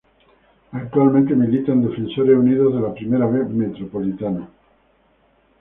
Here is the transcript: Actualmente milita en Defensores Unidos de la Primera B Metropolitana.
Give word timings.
Actualmente 0.71 1.35
milita 1.35 1.73
en 1.73 1.83
Defensores 1.87 2.35
Unidos 2.35 2.73
de 2.73 2.81
la 2.81 2.91
Primera 2.91 3.27
B 3.27 3.43
Metropolitana. 3.45 4.49